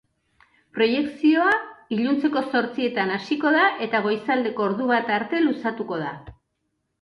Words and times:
Proiekzioa 0.77 1.51
iluntzeko 1.97 2.43
zortzietan 2.53 3.13
hasiko 3.17 3.53
da 3.57 3.67
eta 3.89 4.01
goizaldeko 4.07 4.67
ordubata 4.71 5.15
arte 5.19 5.43
luzatuko 5.45 6.01
da. 6.07 6.11